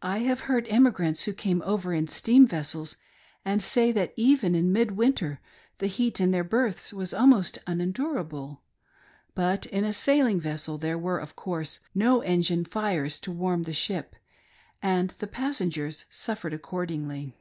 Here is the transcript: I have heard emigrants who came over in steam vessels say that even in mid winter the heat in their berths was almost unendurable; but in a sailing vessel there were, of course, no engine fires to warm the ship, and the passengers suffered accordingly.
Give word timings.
I 0.00 0.20
have 0.20 0.40
heard 0.48 0.66
emigrants 0.70 1.24
who 1.24 1.34
came 1.34 1.60
over 1.66 1.92
in 1.92 2.08
steam 2.08 2.46
vessels 2.46 2.96
say 3.58 3.92
that 3.92 4.14
even 4.16 4.54
in 4.54 4.72
mid 4.72 4.92
winter 4.92 5.38
the 5.80 5.86
heat 5.86 6.18
in 6.18 6.30
their 6.30 6.42
berths 6.42 6.94
was 6.94 7.12
almost 7.12 7.58
unendurable; 7.66 8.62
but 9.34 9.66
in 9.66 9.84
a 9.84 9.92
sailing 9.92 10.40
vessel 10.40 10.78
there 10.78 10.96
were, 10.96 11.18
of 11.18 11.36
course, 11.36 11.80
no 11.94 12.22
engine 12.22 12.64
fires 12.64 13.20
to 13.20 13.32
warm 13.32 13.64
the 13.64 13.74
ship, 13.74 14.16
and 14.80 15.10
the 15.10 15.26
passengers 15.26 16.06
suffered 16.08 16.54
accordingly. 16.54 17.34